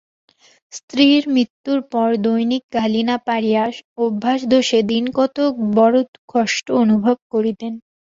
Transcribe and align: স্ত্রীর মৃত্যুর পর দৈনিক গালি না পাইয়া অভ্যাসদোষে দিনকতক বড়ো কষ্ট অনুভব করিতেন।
স্ত্রীর 0.73 1.23
মৃত্যুর 1.29 1.79
পর 1.91 2.09
দৈনিক 2.23 2.63
গালি 2.75 3.01
না 3.03 3.15
পাইয়া 3.27 3.63
অভ্যাসদোষে 3.97 4.79
দিনকতক 4.91 5.51
বড়ো 5.75 6.01
কষ্ট 6.33 6.65
অনুভব 6.83 7.17
করিতেন। 7.33 7.73